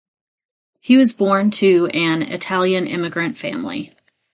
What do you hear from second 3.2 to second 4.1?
family.